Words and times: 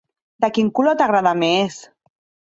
De 0.45 0.47
quin 0.53 0.71
color 0.79 0.95
t'agrada 1.01 1.33
més? 1.43 1.77